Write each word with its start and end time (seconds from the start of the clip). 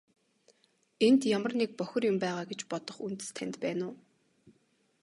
Энд 1.07 1.21
ямар 1.37 1.53
нэг 1.61 1.69
бохир 1.79 2.03
юм 2.11 2.17
байгаа 2.23 2.43
гэж 2.51 2.61
бодох 2.71 2.97
үндэс 3.05 3.29
танд 3.37 3.55
байна 3.63 3.83
уу? 3.89 3.97